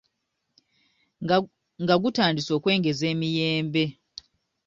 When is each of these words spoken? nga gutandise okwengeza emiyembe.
nga 1.83 1.95
gutandise 2.01 2.51
okwengeza 2.57 3.05
emiyembe. 3.13 3.83